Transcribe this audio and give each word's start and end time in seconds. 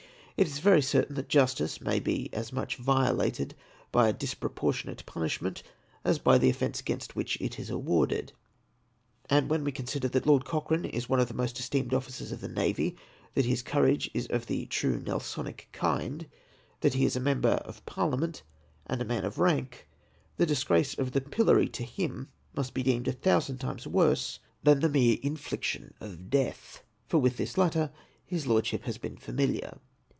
It 0.37 0.47
is 0.47 0.57
very 0.57 0.81
certain 0.81 1.13
that 1.17 1.29
justice 1.29 1.81
may 1.81 1.99
be 1.99 2.33
as 2.33 2.51
much 2.51 2.77
violated 2.77 3.53
by 3.91 4.07
a 4.09 4.13
disproportionate 4.13 5.05
punishment, 5.05 5.61
as 6.03 6.17
by 6.17 6.39
the 6.39 6.49
offence 6.49 6.79
against 6.79 7.15
which 7.15 7.39
it 7.39 7.59
is 7.59 7.69
awarded; 7.69 8.33
and 9.29 9.51
when 9.51 9.63
we 9.63 9.71
consider 9.71 10.09
tliat 10.09 10.25
Lord 10.25 10.43
Coch 10.43 10.71
rane 10.71 10.85
is 10.85 11.07
one 11.07 11.19
of 11.19 11.27
the 11.27 11.35
most 11.35 11.59
esteemed 11.59 11.93
officers 11.93 12.31
of 12.31 12.41
the 12.41 12.47
navy, 12.47 12.95
that 13.35 13.45
his 13.45 13.61
courage 13.61 14.09
is 14.15 14.25
of 14.31 14.47
the 14.47 14.65
true 14.65 14.99
Nelsonic 14.99 15.67
kind, 15.73 16.25
that 16.79 16.95
he 16.95 17.05
is 17.05 17.15
a 17.15 17.19
member 17.19 17.49
of 17.61 17.85
Parliament, 17.85 18.41
and 18.87 18.99
a 18.99 19.05
man 19.05 19.23
of 19.25 19.37
rank, 19.37 19.87
the 20.37 20.47
disgrace 20.47 20.97
of 20.97 21.11
the 21.11 21.21
pillory 21.21 21.69
to 21.69 21.83
him 21.83 22.29
must 22.55 22.73
be 22.73 22.81
deemed 22.81 23.07
a 23.07 23.11
thousand 23.13 23.59
times 23.59 23.85
worse 23.85 24.39
than 24.63 24.79
the 24.79 24.89
mere 24.89 25.17
478 25.17 25.19
APPENDIX 25.19 25.37
XX. 25.37 25.51
infliction 25.51 25.93
of 26.01 26.29
death, 26.31 26.81
for 27.05 27.19
with 27.19 27.37
this 27.37 27.59
latter 27.59 27.91
his 28.25 28.47
Lordship 28.47 28.85
has 28.85 28.97
been 28.97 29.17
familiar. 29.17 29.77